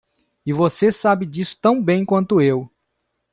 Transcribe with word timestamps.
E 0.43 0.51
você 0.51 0.91
sabe 0.91 1.27
disso 1.27 1.59
tão 1.61 1.79
bem 1.79 2.03
quanto 2.03 2.41
eu. 2.41 2.67